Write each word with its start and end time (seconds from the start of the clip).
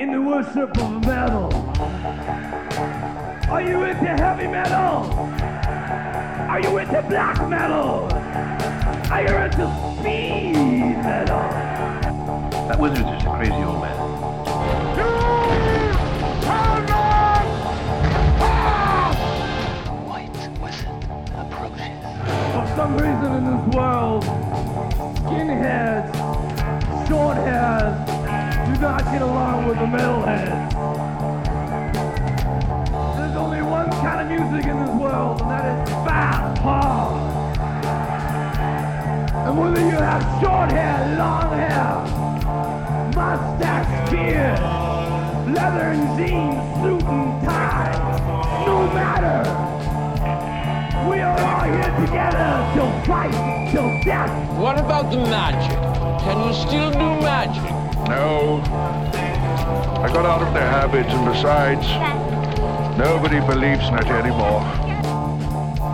in 0.00 0.12
the 0.12 0.22
worship 0.22 0.74
of 0.78 1.04
metal. 1.04 1.52
Are 3.50 3.60
you 3.60 3.84
into 3.84 4.06
heavy 4.06 4.46
metal? 4.46 5.12
Are 6.48 6.58
you 6.58 6.78
into 6.78 7.02
black 7.02 7.46
metal? 7.50 8.08
Are 9.12 9.20
you 9.20 9.36
into 9.36 9.68
speed 9.98 10.96
metal? 11.04 11.42
That 12.66 12.80
wizard 12.80 13.00
is 13.00 13.04
just 13.04 13.26
a 13.26 13.30
crazy 13.30 13.52
old 13.52 13.82
man. 13.82 13.96
White 20.08 20.34
wizard 20.62 20.88
approaches. 21.36 22.00
For 22.54 22.66
some 22.74 22.92
reason 22.96 23.30
in 23.34 23.44
this 23.44 23.76
world, 23.76 24.24
skinheads, 25.26 26.16
short 27.06 27.36
hairs 27.36 28.06
do 28.06 28.09
not 28.80 29.04
get 29.04 29.20
along 29.20 29.66
with 29.66 29.78
the 29.78 29.84
metalheads. 29.84 30.72
There's 33.16 33.36
only 33.36 33.60
one 33.60 33.90
kind 33.90 34.20
of 34.22 34.40
music 34.40 34.70
in 34.70 34.80
this 34.80 34.94
world, 34.96 35.42
and 35.42 35.50
that 35.50 35.86
is 35.86 35.92
fast, 36.06 36.62
hard. 36.62 37.30
And 39.46 39.58
whether 39.58 39.80
you 39.80 39.90
have 39.90 40.22
short 40.40 40.72
hair, 40.72 41.16
long 41.18 41.52
hair, 41.52 42.04
mustache, 43.14 44.10
beard, 44.10 44.58
leather 45.54 45.92
and 45.92 46.18
jeans, 46.18 46.60
suit 46.80 47.02
and 47.02 47.44
tie, 47.44 48.64
no 48.64 48.86
matter. 48.94 49.44
We 51.10 51.20
are 51.20 51.38
all 51.38 51.64
here 51.64 52.06
together 52.06 52.70
till 52.72 52.90
fight, 53.04 53.70
till 53.72 54.02
death. 54.04 54.58
What 54.58 54.78
about 54.78 55.10
the 55.10 55.18
magic? 55.18 55.78
Can 56.22 56.46
you 56.46 56.54
still 56.54 56.90
do 56.92 57.20
magic? 57.20 57.79
No. 58.10 58.60
I 60.02 60.10
got 60.12 60.26
out 60.26 60.42
of 60.42 60.52
the 60.52 60.60
habit, 60.60 61.06
and 61.06 61.24
besides, 61.32 61.86
nobody 62.98 63.38
believes 63.38 63.86
in 63.86 63.94
it 63.94 64.10
anymore. 64.10 64.66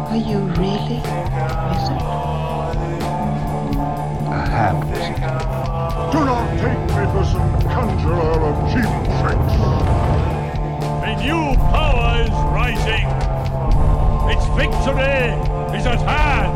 Are 0.08 0.16
you 0.16 0.38
really 0.56 0.96
wizard? 1.68 2.00
A 4.32 4.40
ham 4.48 4.80
wizard. 4.88 5.20
Do 6.10 6.24
not 6.24 6.48
take 6.56 6.82
me 6.96 7.04
for 7.12 7.24
some 7.28 7.52
conjurer 7.68 8.40
of 8.48 8.56
cheap 8.72 8.92
tricks. 9.20 9.54
A 11.04 11.12
new 11.20 11.54
power 11.68 12.24
is 12.24 12.36
rising. 12.56 13.06
Its 14.32 14.46
victory 14.56 15.36
is 15.76 15.84
at 15.84 16.00
hand. 16.00 16.55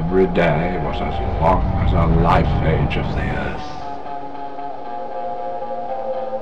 Every 0.00 0.26
day 0.28 0.78
was 0.82 0.96
as 0.96 1.14
long 1.42 1.62
as 1.84 1.92
a 1.92 2.06
life 2.22 2.46
age 2.64 2.96
of 2.96 3.06
the 3.14 3.20
earth. 3.20 3.70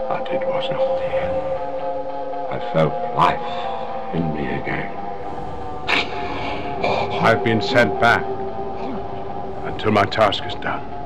But 0.08 0.32
it 0.32 0.46
was 0.46 0.70
not 0.70 0.98
the 1.00 1.08
end. 1.24 1.36
I 2.52 2.72
felt 2.72 2.94
life 3.16 4.14
in 4.14 4.32
me 4.32 4.46
again. 4.46 4.96
I've 7.20 7.42
been 7.42 7.60
sent 7.60 8.00
back 8.00 8.24
until 9.64 9.90
my 9.90 10.04
task 10.04 10.44
is 10.44 10.54
done. 10.54 10.97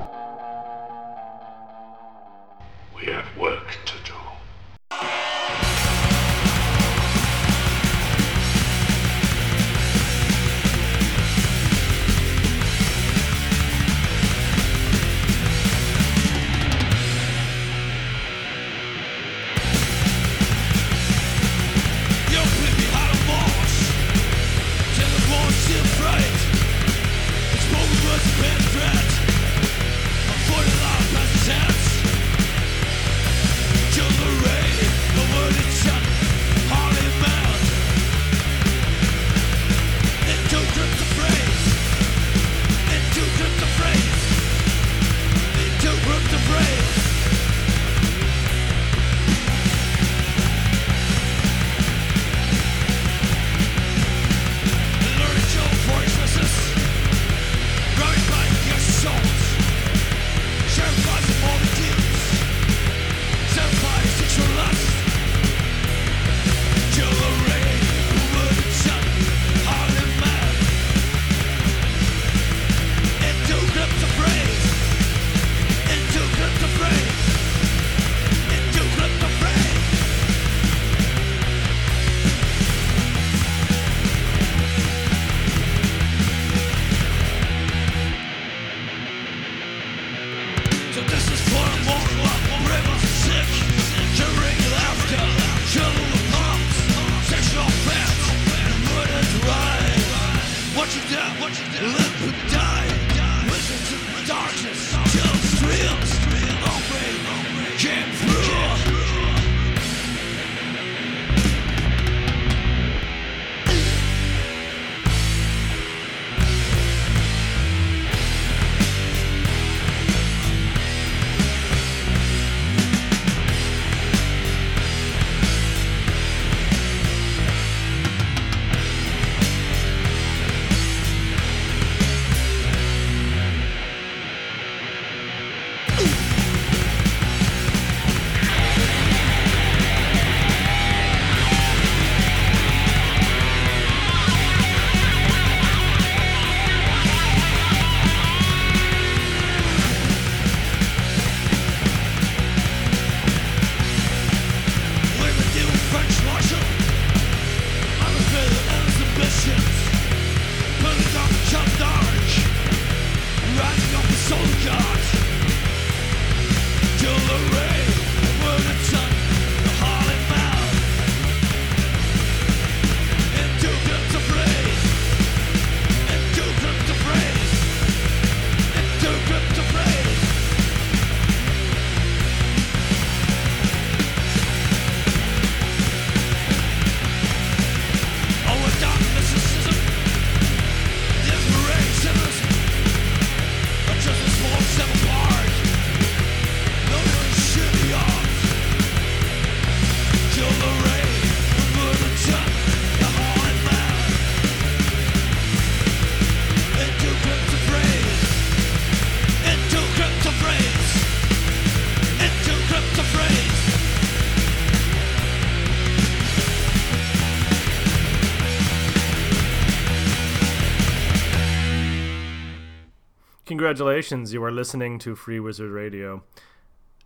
Congratulations, 223.62 224.32
you 224.32 224.42
are 224.42 224.50
listening 224.50 224.98
to 224.98 225.14
Free 225.14 225.38
Wizard 225.38 225.70
Radio. 225.70 226.24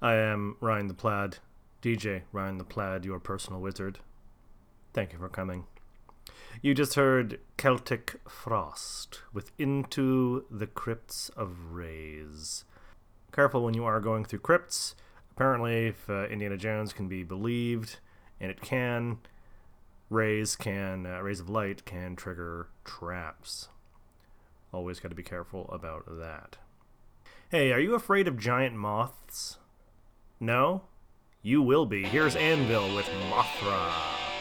I 0.01 0.15
am 0.15 0.57
Ryan 0.59 0.87
the 0.87 0.95
Plaid, 0.95 1.37
DJ 1.83 2.23
Ryan 2.33 2.57
the 2.57 2.65
Plaid, 2.65 3.05
your 3.05 3.21
personal 3.21 3.61
wizard. 3.61 3.99
Thank 4.95 5.13
you 5.13 5.19
for 5.19 5.29
coming. 5.29 5.67
You 6.63 6.73
just 6.73 6.95
heard 6.95 7.41
Celtic 7.59 8.23
Frost 8.27 9.21
with 9.35 9.53
Into 9.59 10.47
the 10.51 10.67
Crypts 10.67 11.29
of 11.37 11.73
Rays. 11.73 12.65
Careful 13.33 13.63
when 13.63 13.75
you 13.75 13.85
are 13.85 14.01
going 14.01 14.25
through 14.25 14.39
crypts. 14.39 14.95
Apparently, 15.31 15.89
if 15.89 16.09
uh, 16.09 16.25
Indiana 16.29 16.57
Jones 16.57 16.95
can 16.95 17.07
be 17.07 17.23
believed, 17.23 17.99
and 18.41 18.51
it 18.51 18.63
can, 18.63 19.19
rays 20.09 20.57
can 20.57 21.05
uh, 21.05 21.21
rays 21.21 21.39
of 21.39 21.51
light 21.51 21.85
can 21.85 22.17
trigger 22.17 22.69
traps. 22.83 23.69
Always 24.77 25.01
got 25.01 25.09
to 25.09 25.15
be 25.15 25.23
careful 25.23 25.71
about 25.73 26.05
that. 26.19 26.59
Hey, 27.49 27.73
are 27.73 27.81
you 27.81 27.95
afraid 27.95 28.29
of 28.29 28.39
giant 28.39 28.77
moths? 28.77 29.57
No? 30.39 30.83
You 31.41 31.63
will 31.63 31.87
be. 31.87 32.05
Here's 32.05 32.37
Anvil 32.37 32.95
with 32.95 33.07
Mothra. 33.31 34.36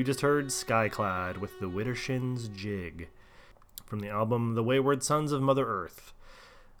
You 0.00 0.04
just 0.04 0.22
heard 0.22 0.46
Skyclad 0.46 1.36
with 1.36 1.60
the 1.60 1.68
Widdershins 1.68 2.50
Jig 2.50 3.08
from 3.84 4.00
the 4.00 4.08
album 4.08 4.54
The 4.54 4.62
Wayward 4.62 5.02
Sons 5.02 5.30
of 5.30 5.42
Mother 5.42 5.66
Earth. 5.66 6.14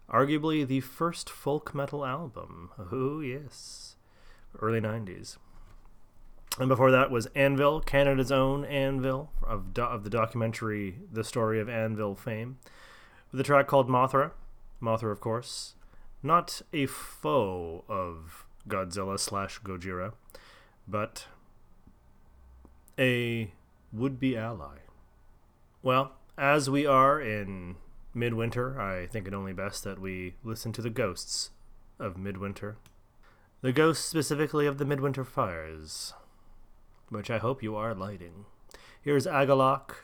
Arguably 0.08 0.66
the 0.66 0.80
first 0.80 1.28
folk 1.28 1.74
metal 1.74 2.06
album. 2.06 2.70
Oh, 2.90 3.20
yes. 3.20 3.96
Early 4.58 4.80
90s. 4.80 5.36
And 6.58 6.70
before 6.70 6.90
that 6.92 7.10
was 7.10 7.28
Anvil, 7.34 7.82
Canada's 7.82 8.32
own 8.32 8.64
Anvil, 8.64 9.30
of, 9.42 9.74
do- 9.74 9.82
of 9.82 10.04
the 10.04 10.08
documentary 10.08 11.00
The 11.12 11.22
Story 11.22 11.60
of 11.60 11.68
Anvil 11.68 12.14
fame, 12.14 12.56
with 13.30 13.40
a 13.42 13.44
track 13.44 13.66
called 13.66 13.90
Mothra. 13.90 14.30
Mothra, 14.80 15.12
of 15.12 15.20
course, 15.20 15.74
not 16.22 16.62
a 16.72 16.86
foe 16.86 17.84
of 17.86 18.46
Godzilla 18.66 19.20
slash 19.20 19.60
Gojira, 19.60 20.14
but 20.88 21.26
a 23.00 23.50
would 23.92 24.20
be 24.20 24.36
ally. 24.36 24.76
Well, 25.82 26.12
as 26.36 26.68
we 26.68 26.86
are 26.86 27.20
in 27.20 27.76
midwinter, 28.12 28.78
I 28.80 29.06
think 29.06 29.26
it 29.26 29.34
only 29.34 29.54
best 29.54 29.82
that 29.84 29.98
we 29.98 30.34
listen 30.44 30.72
to 30.74 30.82
the 30.82 30.90
ghosts 30.90 31.50
of 31.98 32.18
midwinter. 32.18 32.76
The 33.62 33.72
ghosts 33.72 34.04
specifically 34.06 34.66
of 34.66 34.78
the 34.78 34.84
midwinter 34.84 35.24
fires, 35.24 36.12
which 37.08 37.30
I 37.30 37.38
hope 37.38 37.62
you 37.62 37.74
are 37.74 37.94
lighting. 37.94 38.44
Here's 39.02 39.26
Agalloch. 39.26 39.96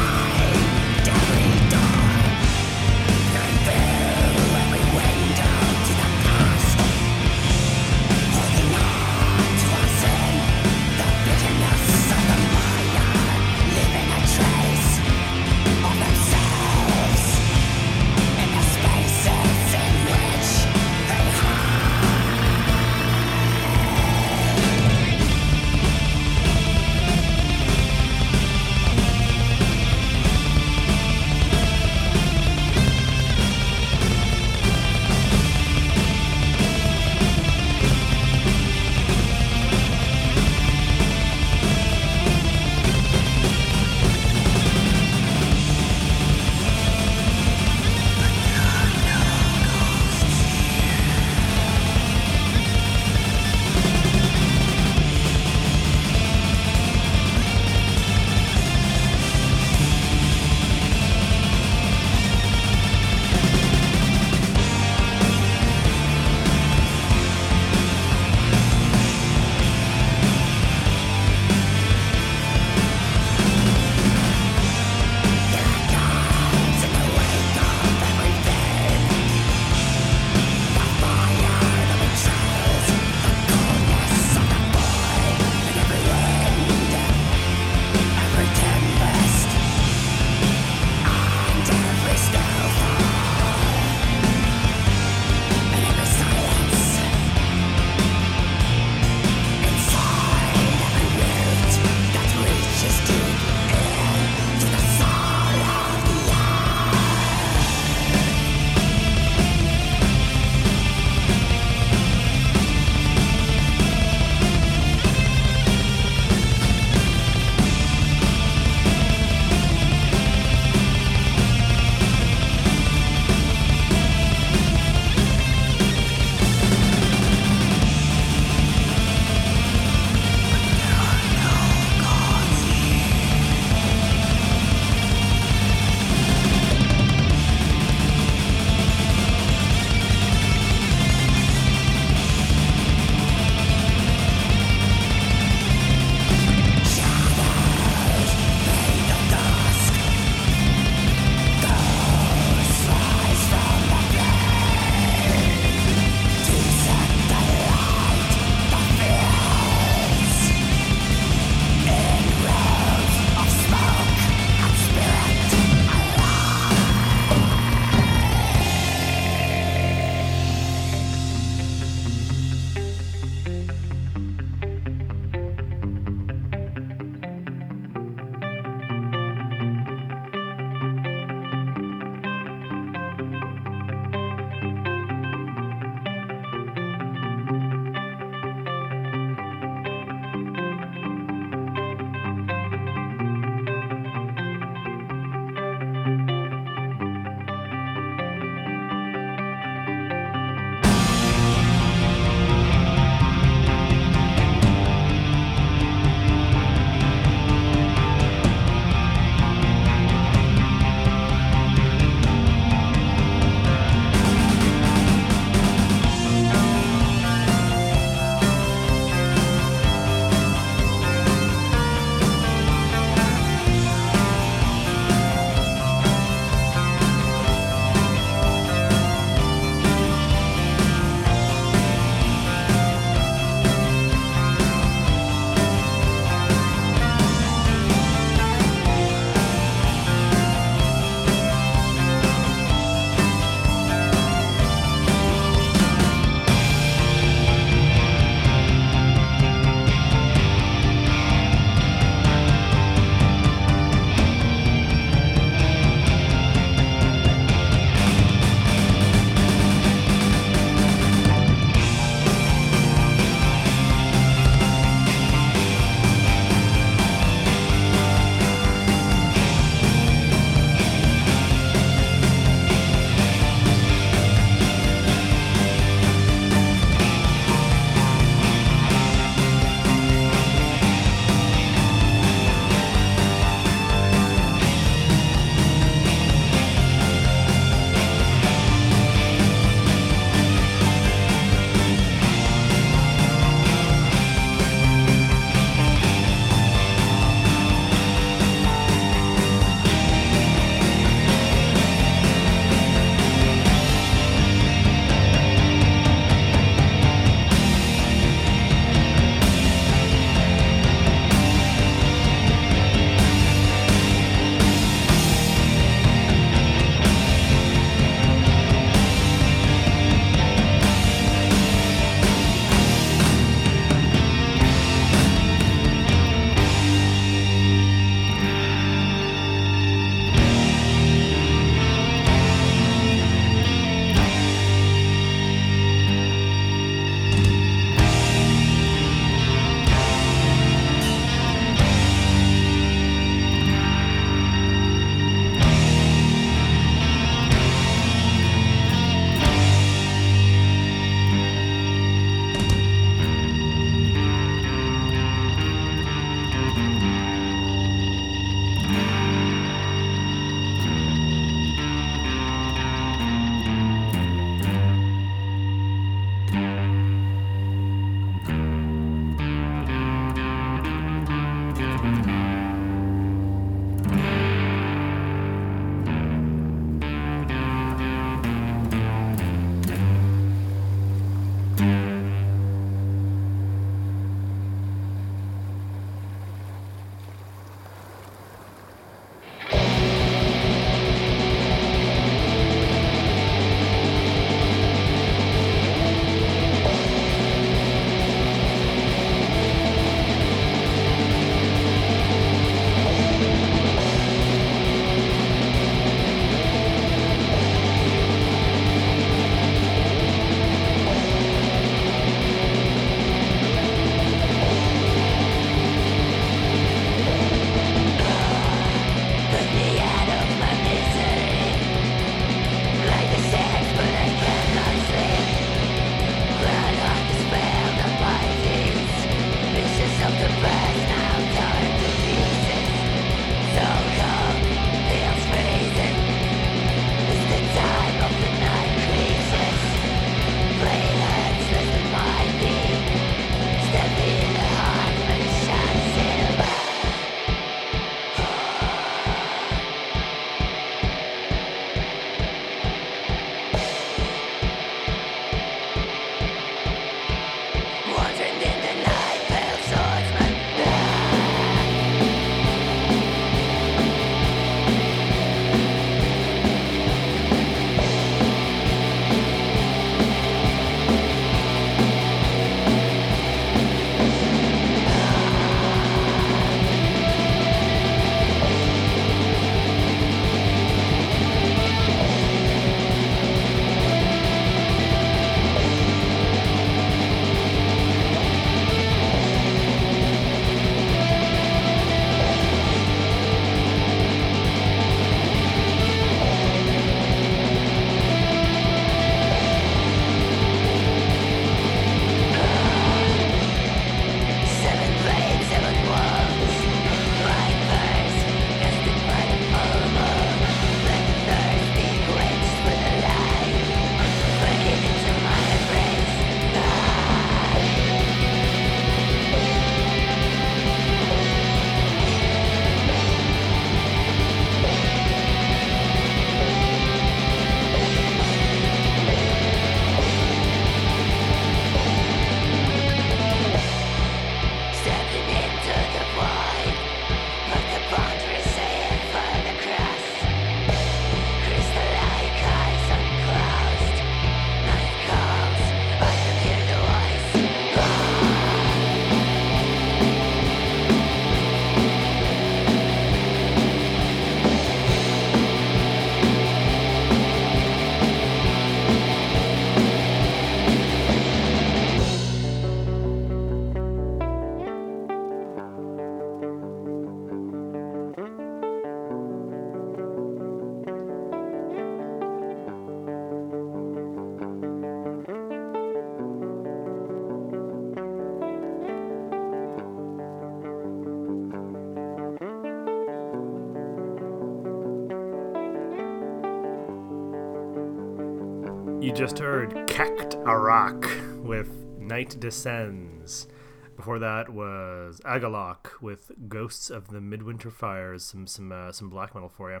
Just 589.44 589.58
heard 589.58 589.90
Kekht 590.08 590.54
Arakh 590.64 591.62
with 591.62 591.90
Night 592.18 592.56
Descends. 592.58 593.68
Before 594.16 594.38
that 594.38 594.70
was 594.70 595.38
Agalloch 595.44 596.18
with 596.22 596.50
Ghosts 596.66 597.10
of 597.10 597.28
the 597.28 597.42
Midwinter 597.42 597.90
Fires. 597.90 598.42
Some 598.42 598.66
some 598.66 598.90
uh, 598.90 599.12
some 599.12 599.28
black 599.28 599.54
metal 599.54 599.68
for 599.68 599.92
you. 599.92 600.00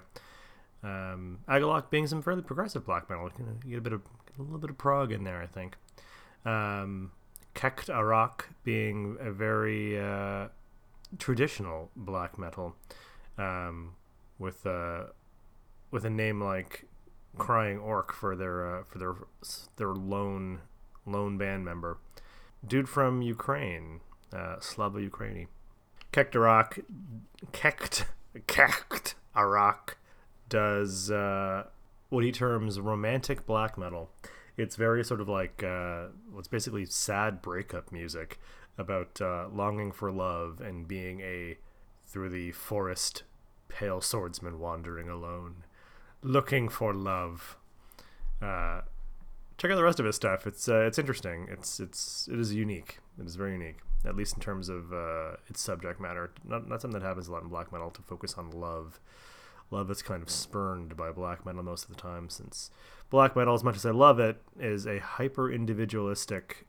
Um, 0.82 1.40
Agalloch 1.46 1.90
being 1.90 2.06
some 2.06 2.22
fairly 2.22 2.40
progressive 2.40 2.86
black 2.86 3.10
metal. 3.10 3.30
You 3.66 3.72
get 3.72 3.78
a 3.80 3.82
bit 3.82 3.92
of 3.92 4.00
a 4.38 4.42
little 4.42 4.56
bit 4.56 4.70
of 4.70 4.78
prog 4.78 5.12
in 5.12 5.24
there, 5.24 5.42
I 5.42 5.46
think. 5.46 5.76
Um, 6.46 7.10
Kekht 7.54 7.90
Arakh 7.90 8.44
being 8.62 9.18
a 9.20 9.30
very 9.30 10.00
uh, 10.00 10.48
traditional 11.18 11.90
black 11.94 12.38
metal, 12.38 12.76
um, 13.36 13.90
with 14.38 14.64
uh, 14.64 15.08
with 15.90 16.06
a 16.06 16.10
name 16.10 16.42
like 16.42 16.86
Crying 17.38 17.78
Orc 17.78 18.12
for 18.12 18.36
their 18.36 18.78
uh, 18.78 18.82
for 18.84 18.98
their 18.98 19.14
their 19.76 19.92
lone 19.92 20.60
lone 21.06 21.36
band 21.36 21.64
member, 21.64 21.98
dude 22.66 22.88
from 22.88 23.22
Ukraine, 23.22 24.00
uh, 24.32 24.60
Slava 24.60 24.98
Ukraini. 24.98 25.48
Kekht 26.12 26.32
Arakh, 26.32 26.84
Kekt 27.52 28.04
Kekht 28.46 29.14
Arakh 29.34 29.94
does 30.48 31.10
uh, 31.10 31.64
what 32.08 32.24
he 32.24 32.30
terms 32.30 32.78
romantic 32.78 33.46
black 33.46 33.76
metal. 33.76 34.10
It's 34.56 34.76
very 34.76 35.04
sort 35.04 35.20
of 35.20 35.28
like 35.28 35.64
uh, 35.64 36.06
what's 36.30 36.46
basically 36.46 36.86
sad 36.86 37.42
breakup 37.42 37.90
music 37.90 38.38
about 38.78 39.20
uh, 39.20 39.48
longing 39.52 39.90
for 39.90 40.12
love 40.12 40.60
and 40.60 40.86
being 40.86 41.20
a 41.20 41.56
through 42.06 42.28
the 42.28 42.52
forest 42.52 43.24
pale 43.68 44.00
swordsman 44.00 44.60
wandering 44.60 45.08
alone, 45.08 45.64
looking 46.24 46.68
for 46.68 46.92
love. 46.92 47.56
Uh, 48.42 48.80
check 49.58 49.70
out 49.70 49.76
the 49.76 49.84
rest 49.84 50.00
of 50.00 50.06
his 50.06 50.16
stuff. 50.16 50.46
It's 50.46 50.68
uh, 50.68 50.80
it's 50.80 50.98
interesting. 50.98 51.46
It's 51.50 51.78
it's 51.78 52.28
it 52.32 52.38
is 52.40 52.52
unique. 52.52 52.98
It 53.20 53.26
is 53.26 53.36
very 53.36 53.52
unique, 53.52 53.78
at 54.04 54.16
least 54.16 54.34
in 54.34 54.40
terms 54.40 54.68
of 54.68 54.92
uh, 54.92 55.36
its 55.48 55.60
subject 55.60 56.00
matter. 56.00 56.32
Not 56.44 56.68
not 56.68 56.82
something 56.82 56.98
that 56.98 57.06
happens 57.06 57.28
a 57.28 57.32
lot 57.32 57.42
in 57.42 57.48
black 57.48 57.70
metal 57.70 57.90
to 57.90 58.02
focus 58.02 58.34
on 58.34 58.50
love. 58.50 58.98
Love 59.70 59.90
is 59.90 60.02
kind 60.02 60.22
of 60.22 60.30
spurned 60.30 60.96
by 60.96 61.10
black 61.10 61.46
metal 61.46 61.62
most 61.62 61.84
of 61.84 61.90
the 61.94 62.00
time, 62.00 62.28
since 62.28 62.70
black 63.10 63.34
metal, 63.36 63.54
as 63.54 63.64
much 63.64 63.76
as 63.76 63.86
I 63.86 63.90
love 63.90 64.18
it, 64.18 64.42
is 64.58 64.86
a 64.86 64.98
hyper 64.98 65.50
individualistic 65.50 66.66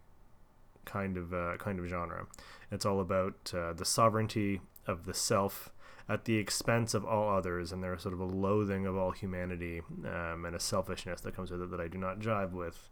kind 0.85 1.17
of 1.17 1.33
uh, 1.33 1.57
kind 1.57 1.79
of 1.79 1.87
genre. 1.87 2.27
It's 2.71 2.85
all 2.85 2.99
about 2.99 3.51
uh, 3.55 3.73
the 3.73 3.85
sovereignty 3.85 4.61
of 4.87 5.05
the 5.05 5.13
self 5.13 5.71
at 6.07 6.25
the 6.25 6.35
expense 6.35 6.93
of 6.93 7.03
all 7.03 7.35
others, 7.35 7.71
and 7.71 7.83
there's 7.83 8.03
sort 8.03 8.13
of 8.13 8.19
a 8.19 8.25
loathing 8.25 8.85
of 8.85 8.95
all 8.95 9.11
humanity 9.11 9.81
um, 10.05 10.45
and 10.45 10.55
a 10.55 10.59
selfishness 10.59 11.21
that 11.21 11.35
comes 11.35 11.51
with 11.51 11.61
it 11.61 11.71
that 11.71 11.81
I 11.81 11.87
do 11.87 11.97
not 11.97 12.19
jive 12.19 12.51
with. 12.51 12.89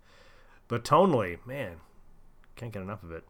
But 0.67 0.83
tonally, 0.83 1.37
man, 1.45 1.77
can't 2.55 2.71
get 2.71 2.81
enough 2.81 3.03
of 3.03 3.11
it. 3.11 3.23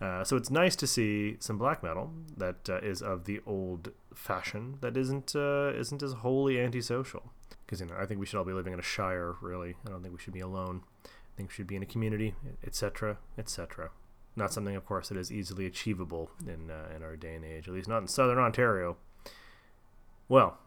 Uh, 0.00 0.24
so 0.24 0.36
it's 0.36 0.50
nice 0.50 0.74
to 0.76 0.86
see 0.86 1.36
some 1.38 1.56
black 1.56 1.82
metal 1.82 2.10
that 2.36 2.68
uh, 2.68 2.78
is 2.78 3.00
of 3.00 3.24
the 3.24 3.40
old 3.46 3.92
fashion 4.12 4.76
that 4.80 4.96
isn't 4.96 5.36
uh, 5.36 5.72
isn't 5.74 6.02
as 6.02 6.12
wholly 6.14 6.60
antisocial. 6.60 7.32
Because 7.64 7.80
you 7.80 7.86
know, 7.86 7.94
I 7.98 8.04
think 8.04 8.18
we 8.18 8.26
should 8.26 8.38
all 8.38 8.44
be 8.44 8.52
living 8.52 8.72
in 8.72 8.80
a 8.80 8.82
shire. 8.82 9.36
Really, 9.40 9.76
I 9.86 9.90
don't 9.90 10.02
think 10.02 10.12
we 10.12 10.20
should 10.20 10.34
be 10.34 10.40
alone. 10.40 10.82
I 11.04 11.36
think 11.36 11.50
we 11.50 11.54
should 11.54 11.66
be 11.66 11.76
in 11.76 11.82
a 11.82 11.86
community, 11.86 12.34
etc., 12.64 13.18
etc. 13.38 13.90
Not 14.36 14.52
something, 14.52 14.74
of 14.74 14.84
course, 14.84 15.08
that 15.08 15.18
is 15.18 15.30
easily 15.30 15.66
achievable 15.66 16.30
in 16.46 16.70
uh, 16.70 16.94
in 16.94 17.02
our 17.02 17.16
day 17.16 17.34
and 17.34 17.44
age. 17.44 17.68
At 17.68 17.74
least 17.74 17.88
not 17.88 18.02
in 18.02 18.08
Southern 18.08 18.38
Ontario. 18.38 18.96
Well, 20.28 20.58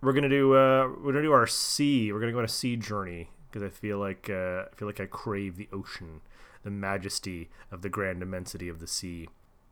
we're 0.00 0.12
gonna 0.12 0.28
do 0.28 0.54
uh, 0.54 0.88
we're 1.02 1.12
gonna 1.12 1.22
do 1.22 1.32
our 1.32 1.46
sea. 1.46 2.12
We're 2.12 2.20
gonna 2.20 2.32
go 2.32 2.38
on 2.38 2.44
a 2.44 2.48
sea 2.48 2.76
journey 2.76 3.30
because 3.50 3.62
I 3.62 3.70
feel 3.70 3.98
like 3.98 4.30
uh, 4.30 4.66
I 4.70 4.74
feel 4.76 4.86
like 4.86 5.00
I 5.00 5.06
crave 5.06 5.56
the 5.56 5.68
ocean, 5.72 6.20
the 6.62 6.70
majesty 6.70 7.50
of 7.72 7.82
the 7.82 7.88
grand 7.88 8.22
immensity 8.22 8.68
of 8.68 8.78
the 8.78 8.86
sea. 8.86 9.28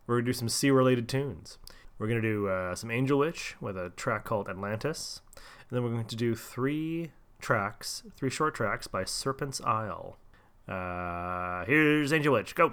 We're 0.07 0.17
gonna 0.17 0.27
do 0.27 0.33
some 0.33 0.49
sea-related 0.49 1.09
tunes. 1.09 1.59
We're 1.99 2.09
gonna 2.09 2.23
do 2.23 2.49
uh, 2.49 2.75
some 2.75 2.91
Angel 2.91 3.19
Witch 3.19 3.55
with 3.61 3.77
a 3.77 3.91
track 3.91 4.25
called 4.25 4.49
Atlantis, 4.49 5.21
and 5.35 5.77
then 5.77 5.85
we're 5.85 5.91
going 5.91 6.07
to 6.07 6.17
do 6.17 6.35
three 6.35 7.13
tracks, 7.41 8.03
three 8.17 8.31
short 8.31 8.55
tracks 8.55 8.87
by 8.87 9.05
Serpent's 9.05 9.61
Isle. 9.61 10.19
Uh, 10.69 11.65
here's 11.67 12.13
Angel 12.13 12.33
Witch. 12.33 12.55
Go. 12.55 12.73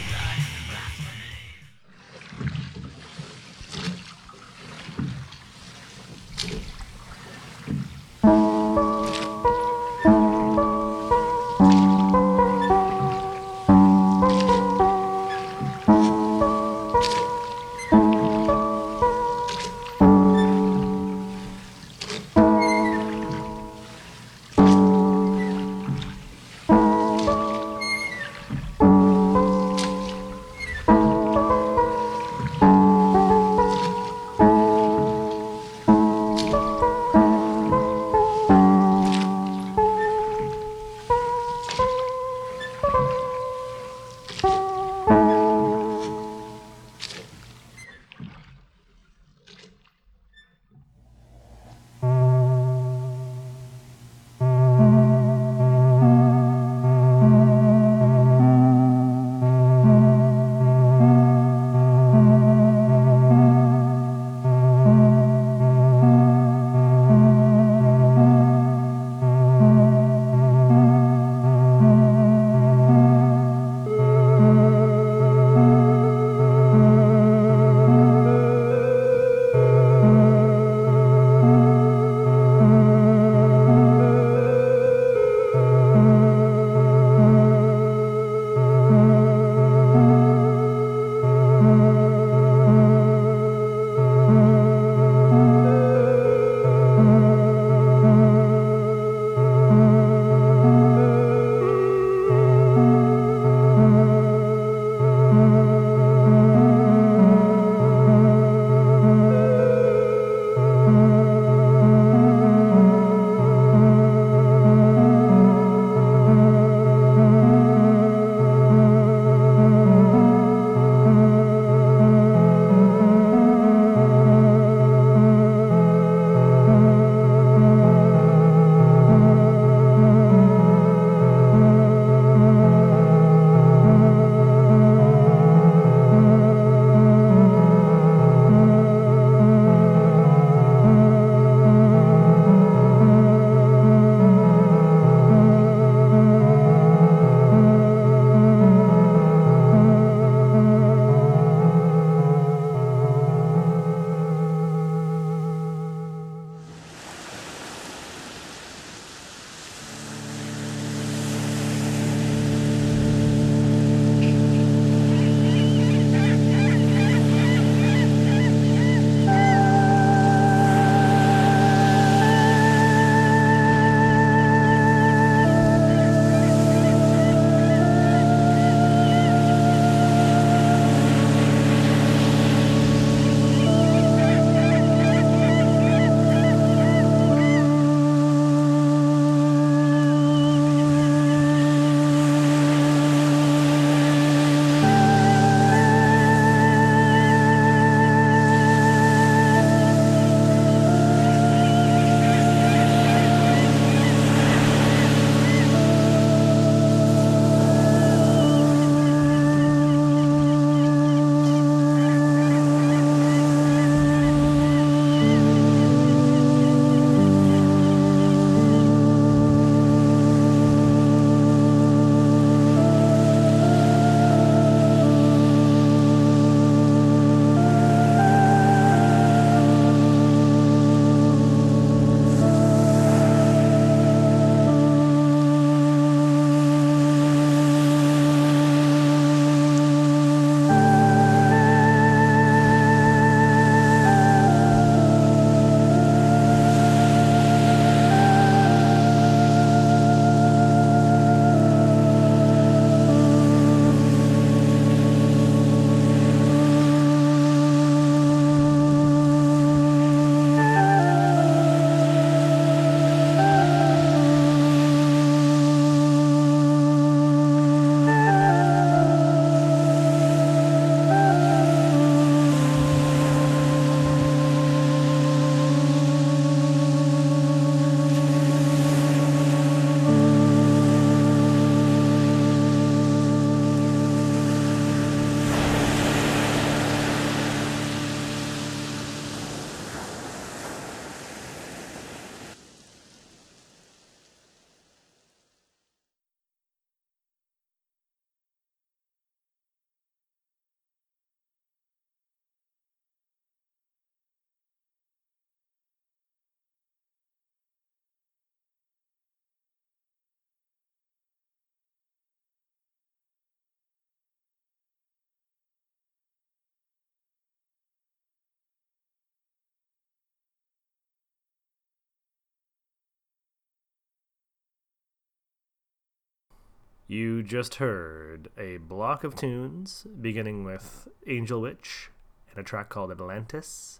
You 327.11 327.43
just 327.43 327.75
heard 327.75 328.47
a 328.57 328.77
block 328.77 329.25
of 329.25 329.35
tunes 329.35 330.07
beginning 330.21 330.63
with 330.63 331.09
Angel 331.27 331.59
Witch 331.59 332.09
and 332.49 332.57
a 332.57 332.63
track 332.63 332.87
called 332.87 333.11
Atlantis, 333.11 333.99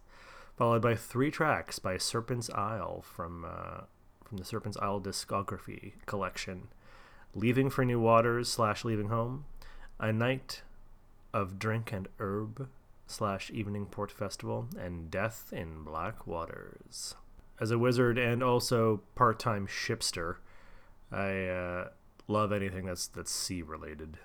followed 0.55 0.81
by 0.81 0.95
three 0.95 1.29
tracks 1.29 1.77
by 1.77 1.97
Serpent's 1.97 2.49
Isle 2.51 3.01
from 3.01 3.43
uh, 3.43 3.81
from 4.23 4.37
the 4.37 4.45
Serpent's 4.45 4.77
Isle 4.77 5.01
discography 5.01 5.91
collection. 6.05 6.69
Leaving 7.35 7.69
for 7.69 7.83
New 7.83 7.99
Waters 7.99 8.47
slash 8.47 8.85
Leaving 8.85 9.09
Home, 9.09 9.43
A 9.99 10.13
Night 10.13 10.61
of 11.33 11.59
Drink 11.59 11.91
and 11.91 12.07
Herb 12.17 12.69
slash 13.07 13.51
Evening 13.51 13.87
Port 13.87 14.09
Festival, 14.09 14.69
and 14.79 15.11
Death 15.11 15.51
in 15.51 15.83
Black 15.83 16.25
Waters. 16.25 17.15
As 17.59 17.71
a 17.71 17.77
wizard 17.77 18.17
and 18.17 18.41
also 18.41 19.01
part 19.15 19.37
time 19.37 19.67
shipster, 19.67 20.37
I 21.11 21.47
uh, 21.47 21.87
love 22.31 22.51
anything 22.51 22.85
that's 22.85 23.07
that's 23.07 23.31
sea 23.31 23.61
related. 23.61 24.17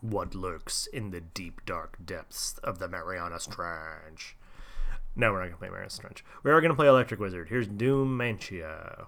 What 0.00 0.34
lurks 0.34 0.86
in 0.88 1.10
the 1.10 1.20
deep 1.20 1.64
dark 1.64 1.96
depths 2.04 2.58
of 2.64 2.78
the 2.80 2.88
Marianas 2.88 3.46
Trench? 3.46 4.36
No, 5.14 5.30
we're 5.30 5.40
not 5.40 5.46
gonna 5.46 5.58
play 5.58 5.68
Marianas 5.68 5.98
Trench. 5.98 6.24
We 6.42 6.50
are 6.50 6.60
gonna 6.60 6.74
play 6.74 6.88
Electric 6.88 7.20
Wizard. 7.20 7.48
Here's 7.48 7.68
Doom 7.68 8.18
Mantia. 8.18 9.06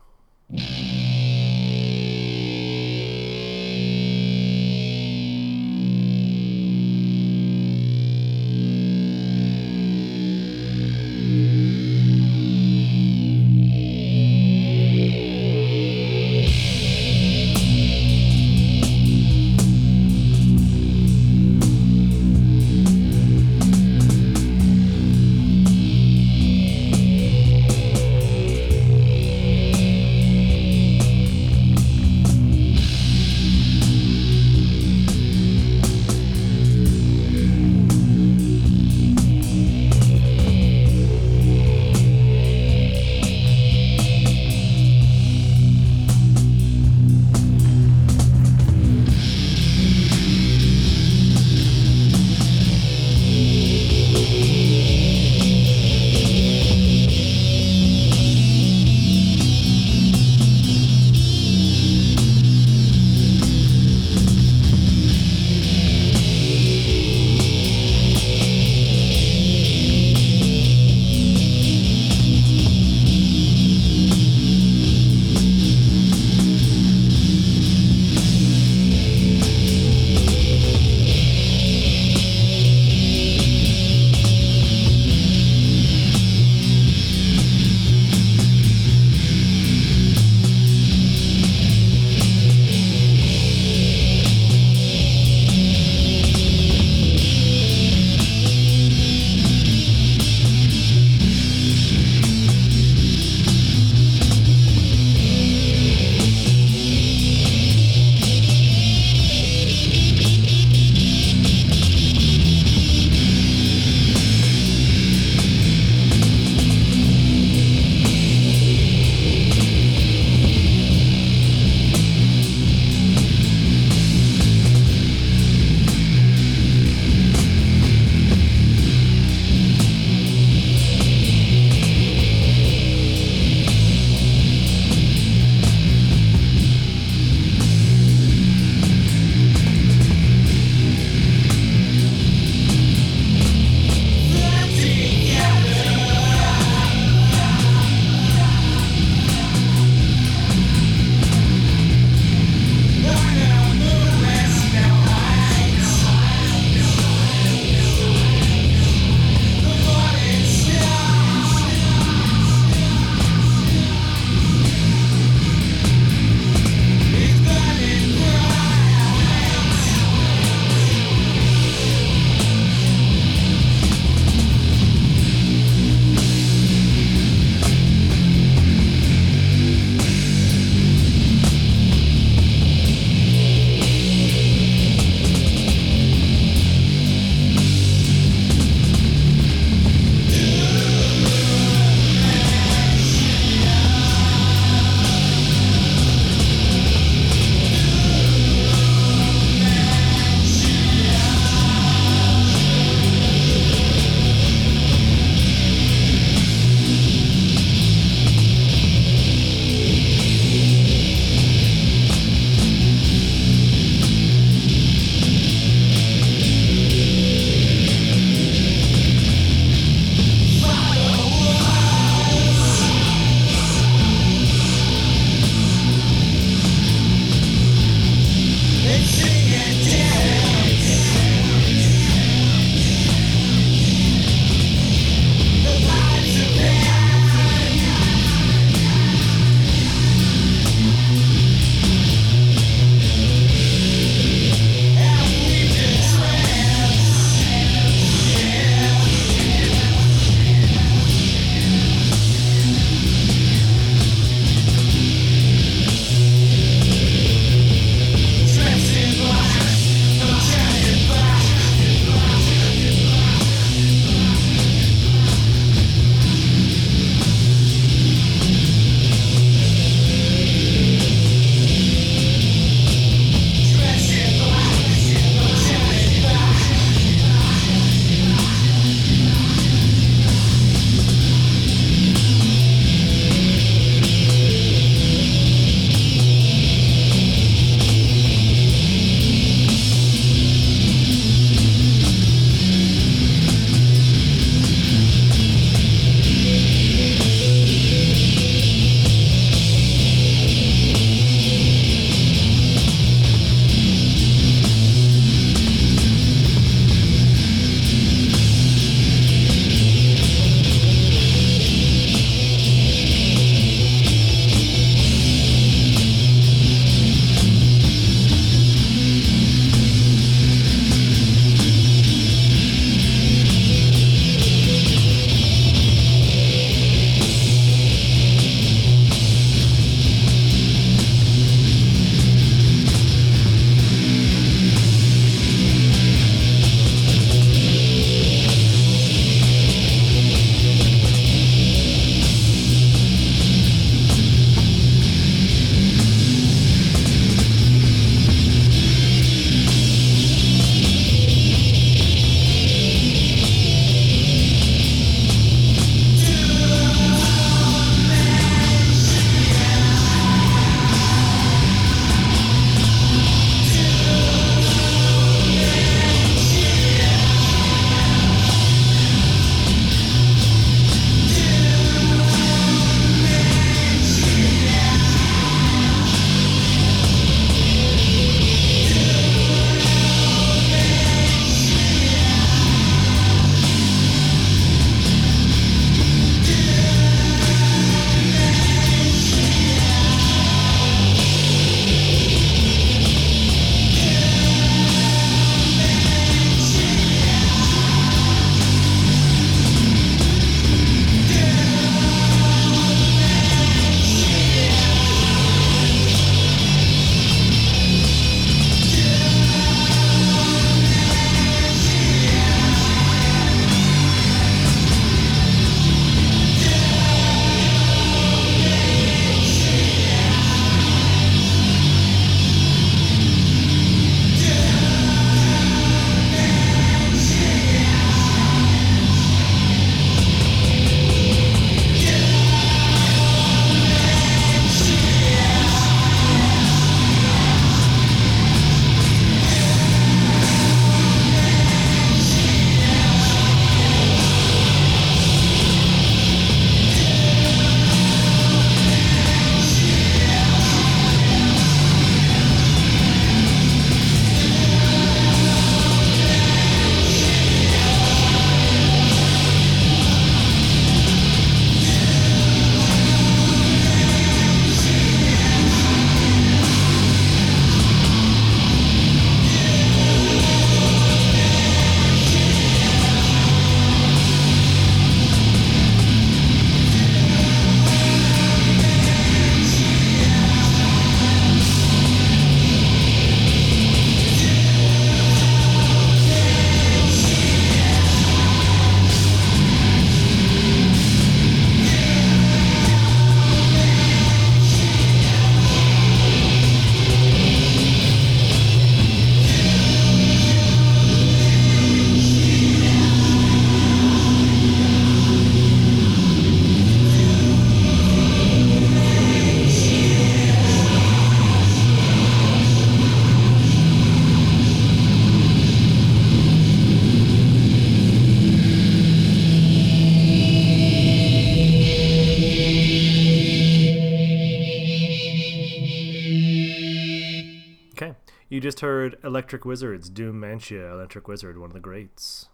Electric 529.55 529.67
Wizards, 529.67 530.09
Doom 530.09 530.41
Mantia, 530.41 530.91
Electric 530.91 531.29
Wizard, 531.29 531.59
one 531.59 531.71
of 531.71 531.75
the 531.75 531.79
greats. 531.79 532.47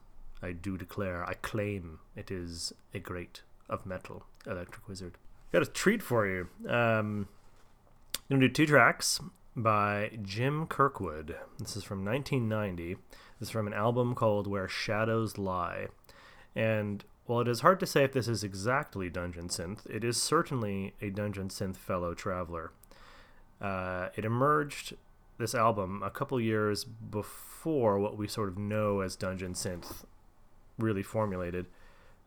I 0.42 0.52
do 0.52 0.76
declare, 0.76 1.24
I 1.24 1.32
claim 1.32 1.98
it 2.14 2.30
is 2.30 2.74
a 2.92 2.98
great 2.98 3.40
of 3.70 3.86
metal, 3.86 4.26
Electric 4.46 4.86
Wizard. 4.86 5.16
Got 5.50 5.62
a 5.62 5.66
treat 5.66 6.02
for 6.02 6.26
you. 6.26 6.48
Um, 6.68 7.26
I'm 8.28 8.38
to 8.38 8.48
do 8.48 8.52
two 8.52 8.66
tracks 8.66 9.18
by 9.56 10.10
Jim 10.22 10.66
Kirkwood. 10.66 11.36
This 11.58 11.74
is 11.74 11.84
from 11.84 12.04
1990. 12.04 12.96
This 13.38 13.48
is 13.48 13.50
from 13.50 13.66
an 13.66 13.72
album 13.72 14.14
called 14.14 14.46
Where 14.46 14.68
Shadows 14.68 15.38
Lie. 15.38 15.86
And 16.54 17.02
while 17.24 17.40
it 17.40 17.48
is 17.48 17.60
hard 17.60 17.80
to 17.80 17.86
say 17.86 18.04
if 18.04 18.12
this 18.12 18.28
is 18.28 18.44
exactly 18.44 19.08
Dungeon 19.08 19.48
Synth, 19.48 19.88
it 19.88 20.04
is 20.04 20.20
certainly 20.20 20.92
a 21.00 21.08
Dungeon 21.08 21.48
Synth 21.48 21.76
fellow 21.76 22.12
traveler. 22.12 22.72
Uh, 23.58 24.10
it 24.16 24.26
emerged, 24.26 24.96
this 25.40 25.54
album, 25.54 26.02
a 26.04 26.10
couple 26.10 26.40
years 26.40 26.84
before 26.84 27.98
what 27.98 28.16
we 28.16 28.28
sort 28.28 28.48
of 28.48 28.56
know 28.56 29.00
as 29.00 29.16
Dungeon 29.16 29.54
Synth 29.54 30.04
really 30.78 31.02
formulated, 31.02 31.66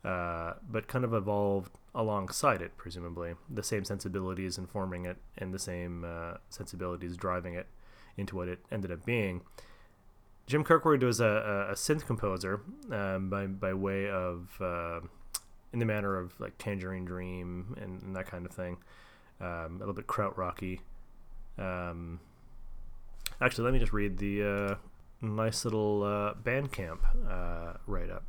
uh, 0.03 0.53
but 0.69 0.87
kind 0.87 1.05
of 1.05 1.13
evolved 1.13 1.71
alongside 1.95 2.61
it, 2.61 2.75
presumably. 2.75 3.35
The 3.49 3.63
same 3.63 3.85
sensibilities 3.85 4.57
informing 4.57 5.05
it 5.05 5.17
and 5.37 5.53
the 5.53 5.59
same 5.59 6.03
uh, 6.03 6.37
sensibilities 6.49 7.15
driving 7.15 7.53
it 7.53 7.67
into 8.17 8.35
what 8.35 8.47
it 8.47 8.59
ended 8.71 8.91
up 8.91 9.05
being. 9.05 9.41
Jim 10.45 10.63
Kirkwood 10.63 11.01
was 11.03 11.21
a, 11.21 11.67
a 11.69 11.73
synth 11.73 12.05
composer 12.05 12.61
um, 12.91 13.29
by, 13.29 13.47
by 13.47 13.73
way 13.73 14.09
of, 14.09 14.49
uh, 14.59 14.99
in 15.71 15.79
the 15.79 15.85
manner 15.85 16.17
of 16.17 16.37
like 16.39 16.57
Tangerine 16.57 17.05
Dream 17.05 17.77
and, 17.81 18.01
and 18.01 18.15
that 18.15 18.27
kind 18.27 18.45
of 18.45 18.51
thing. 18.51 18.77
Um, 19.39 19.75
a 19.75 19.79
little 19.79 19.93
bit 19.93 20.07
krautrocky. 20.07 20.79
Um, 21.57 22.19
actually, 23.41 23.65
let 23.65 23.73
me 23.73 23.79
just 23.79 23.93
read 23.93 24.17
the 24.17 24.43
uh, 24.43 24.75
nice 25.21 25.65
little 25.65 26.03
uh, 26.03 26.33
Bandcamp 26.41 26.99
uh, 27.29 27.77
write 27.87 28.09
up. 28.09 28.23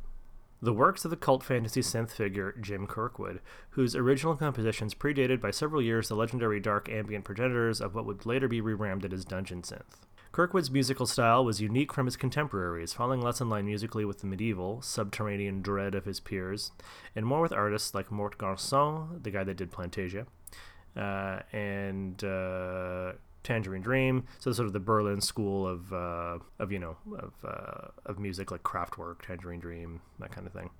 The 0.61 0.73
works 0.73 1.05
of 1.05 1.11
the 1.11 1.17
cult 1.17 1.43
fantasy 1.43 1.81
synth 1.81 2.11
figure 2.11 2.55
Jim 2.59 2.87
Kirkwood, 2.87 3.41
whose 3.71 3.95
original 3.95 4.35
compositions 4.35 4.95
predated 4.95 5.39
by 5.41 5.51
several 5.51 5.81
years 5.81 6.07
the 6.07 6.15
legendary 6.15 6.59
dark 6.59 6.89
ambient 6.89 7.25
progenitors 7.25 7.81
of 7.81 7.93
what 7.93 8.05
would 8.05 8.25
later 8.25 8.47
be 8.47 8.61
rebranded 8.61 9.13
as 9.13 9.25
Dungeon 9.25 9.61
Synth. 9.61 10.01
Kirkwood's 10.31 10.71
musical 10.71 11.05
style 11.05 11.45
was 11.45 11.61
unique 11.61 11.93
from 11.93 12.07
his 12.07 12.17
contemporaries, 12.17 12.93
falling 12.93 13.21
less 13.21 13.39
in 13.39 13.49
line 13.49 13.65
musically 13.65 14.03
with 14.05 14.19
the 14.19 14.27
medieval, 14.27 14.81
subterranean 14.81 15.61
dread 15.61 15.93
of 15.95 16.05
his 16.05 16.19
peers, 16.19 16.71
and 17.15 17.25
more 17.25 17.41
with 17.41 17.53
artists 17.53 17.93
like 17.93 18.11
Mort 18.11 18.37
Garson, 18.37 19.21
the 19.21 19.31
guy 19.31 19.43
that 19.43 19.55
did 19.55 19.71
Plantasia, 19.71 20.25
uh, 20.97 21.39
and 21.53 22.23
uh, 22.23 23.13
Tangerine 23.45 23.81
Dream. 23.81 24.25
So 24.39 24.51
sort 24.51 24.67
of 24.67 24.73
the 24.73 24.79
Berlin 24.79 25.21
school 25.21 25.67
of 25.67 25.93
uh, 25.93 26.39
of 26.59 26.71
you 26.71 26.79
know 26.79 26.97
of 27.17 27.33
uh, 27.45 27.87
of 28.05 28.19
music 28.19 28.51
like 28.51 28.63
Kraftwerk, 28.63 29.21
Tangerine 29.21 29.59
Dream, 29.59 30.01
that 30.19 30.31
kind 30.31 30.45
of 30.45 30.53
thing. 30.53 30.71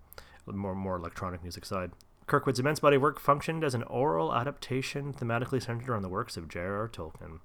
More 0.46 0.76
more 0.76 0.98
electronic 0.98 1.42
music 1.42 1.66
side. 1.66 1.92
Kirkwood's 2.28 2.60
immense 2.60 2.80
body 2.80 2.96
of 2.96 3.02
work 3.02 3.20
functioned 3.20 3.64
as 3.64 3.76
an 3.76 3.84
aural 3.84 4.34
adaptation 4.34 5.14
thematically 5.14 5.62
centered 5.62 5.88
around 5.88 6.02
the 6.02 6.10
works 6.10 6.38
of 6.38 6.48
J.R.R. 6.48 6.90
Tolkien, 6.90 7.40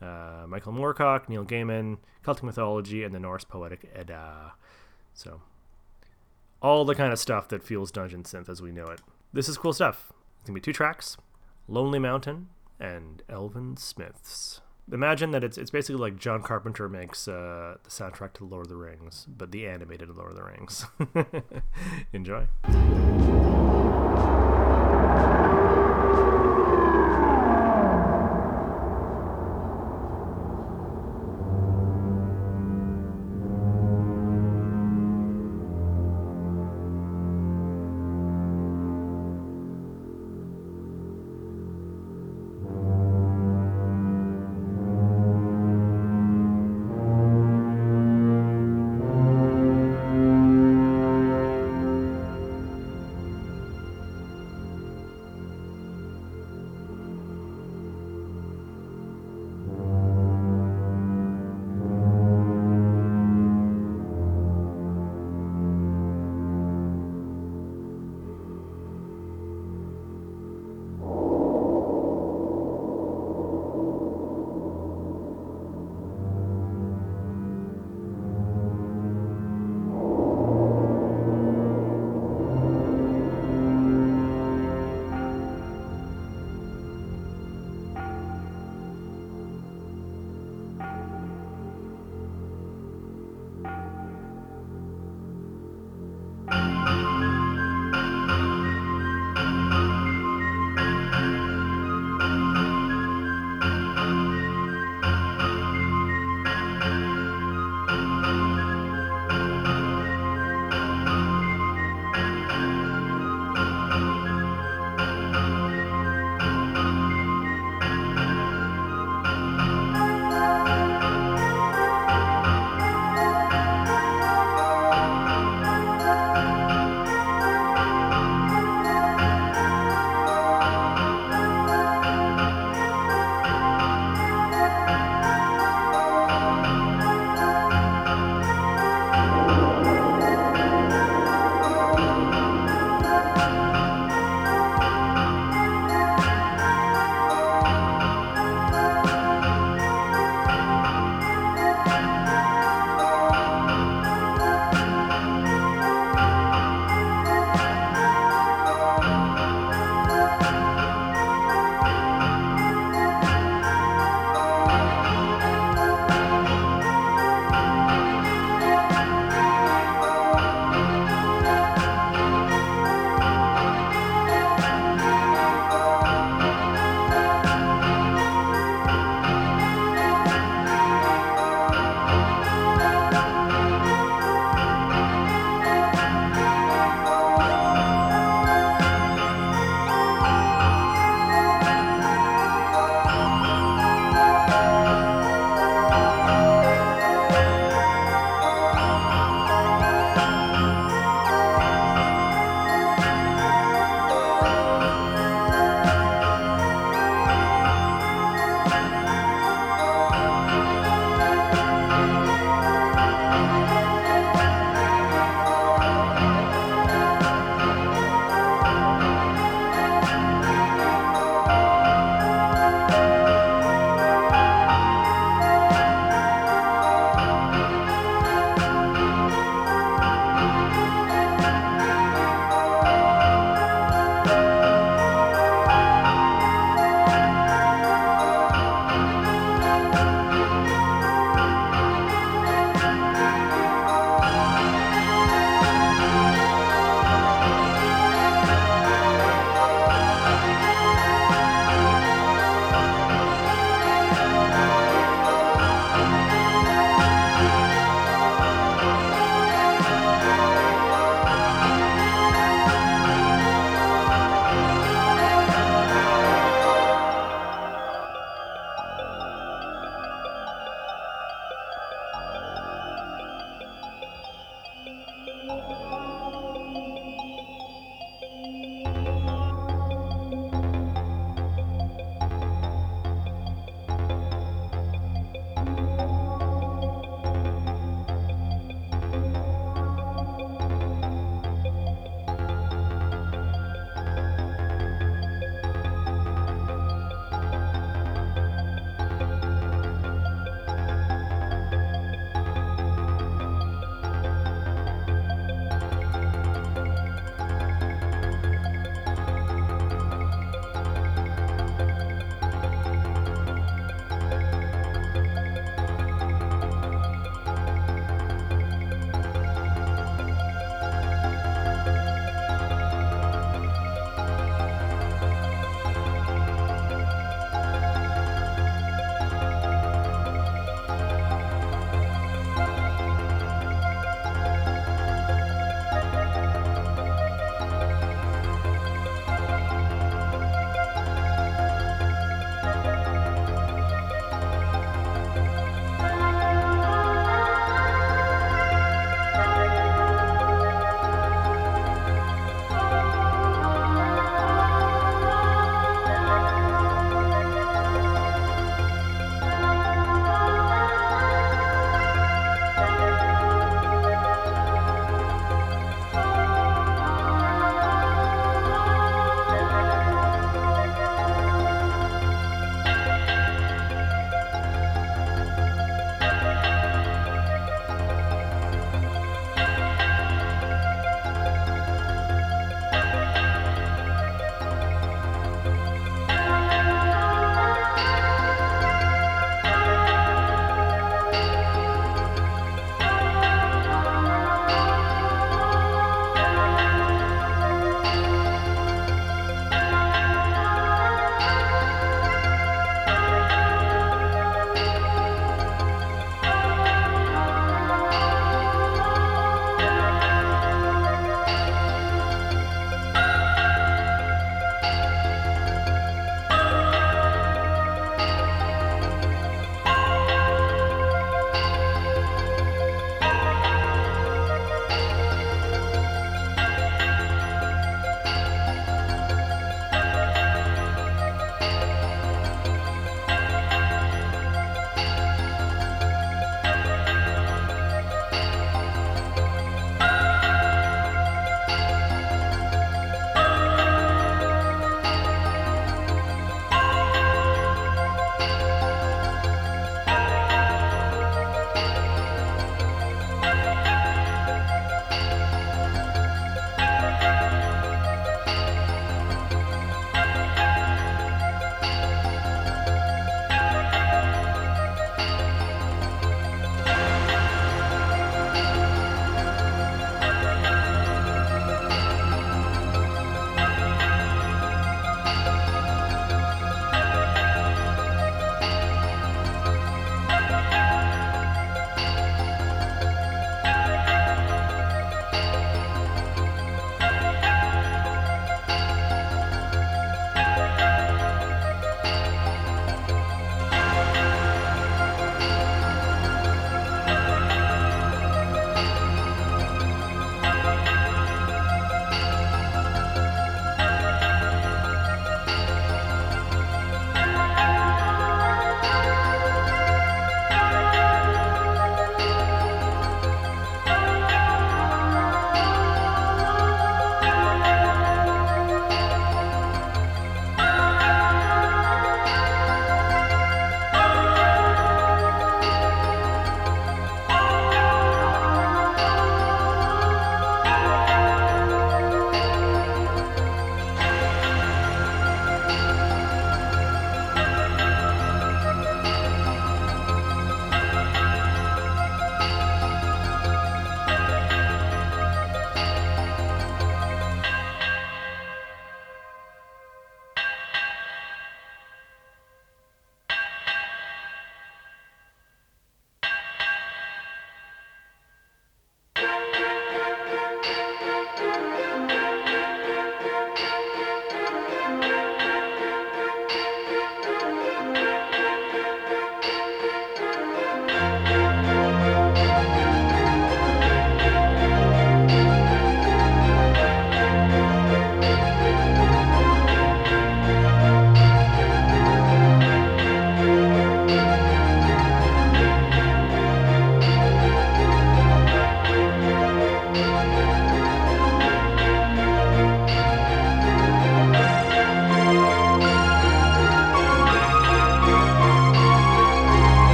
uh, 0.00 0.46
Michael 0.46 0.72
Moorcock, 0.72 1.28
Neil 1.28 1.44
Gaiman, 1.44 1.98
Celtic 2.22 2.42
mythology, 2.42 3.04
and 3.04 3.14
the 3.14 3.18
Norse 3.18 3.44
poetic 3.44 3.90
Edda. 3.94 4.54
So, 5.12 5.42
all 6.62 6.86
the 6.86 6.94
kind 6.94 7.12
of 7.12 7.18
stuff 7.18 7.48
that 7.48 7.62
fuels 7.62 7.92
Dungeon 7.92 8.22
Synth 8.22 8.48
as 8.48 8.62
we 8.62 8.72
know 8.72 8.86
it. 8.86 9.00
This 9.32 9.48
is 9.48 9.58
cool 9.58 9.74
stuff. 9.74 10.10
It's 10.40 10.48
gonna 10.48 10.54
be 10.54 10.60
two 10.60 10.72
tracks: 10.72 11.18
Lonely 11.68 11.98
Mountain 11.98 12.48
and 12.84 13.22
Elven 13.28 13.76
Smiths. 13.76 14.60
Imagine 14.92 15.30
that 15.30 15.42
it's 15.42 15.56
it's 15.56 15.70
basically 15.70 16.00
like 16.00 16.18
John 16.18 16.42
Carpenter 16.42 16.88
makes 16.88 17.26
uh, 17.26 17.76
the 17.82 17.90
soundtrack 17.90 18.34
to 18.34 18.44
Lord 18.44 18.66
of 18.66 18.68
the 18.68 18.76
Rings, 18.76 19.26
but 19.26 19.50
the 19.50 19.66
animated 19.66 20.10
Lord 20.10 20.32
of 20.32 20.36
the 20.36 20.44
Rings. 20.44 20.84
Enjoy. 22.12 22.46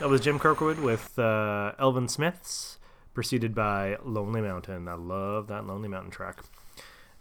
That 0.00 0.08
was 0.08 0.22
Jim 0.22 0.38
Kirkwood 0.38 0.80
with 0.80 1.18
uh, 1.18 1.72
Elven 1.78 2.08
Smiths, 2.08 2.78
preceded 3.12 3.54
by 3.54 3.98
Lonely 4.02 4.40
Mountain. 4.40 4.88
I 4.88 4.94
love 4.94 5.48
that 5.48 5.66
Lonely 5.66 5.88
Mountain 5.90 6.10
track. 6.10 6.38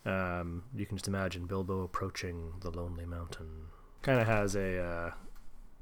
Um, 0.06 0.64
you 0.74 0.86
can 0.86 0.96
just 0.96 1.10
imagine 1.10 1.46
Bilbo 1.46 1.84
approaching 1.84 2.54
the 2.62 2.72
Lonely 2.72 3.06
Mountain. 3.06 3.66
Kind 4.02 4.22
of 4.22 4.28
has 4.28 4.56
a. 4.56 4.80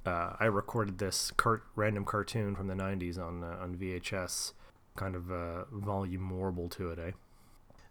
Uh, 0.05 0.09
uh, 0.09 0.37
I 0.39 0.45
recorded 0.45 0.97
this 0.97 1.29
cart- 1.29 1.65
random 1.75 2.03
cartoon 2.03 2.55
from 2.55 2.65
the 2.65 2.73
90s 2.73 3.19
on 3.19 3.43
uh, 3.43 3.57
on 3.61 3.75
VHS. 3.75 4.53
Kind 4.95 5.15
of 5.15 5.31
uh, 5.31 5.65
volume 5.71 6.27
warble 6.35 6.67
to 6.69 6.89
it, 6.89 6.97
eh? 6.97 7.11